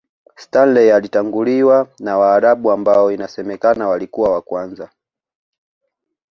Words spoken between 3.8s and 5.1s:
walikuwa wa kwanza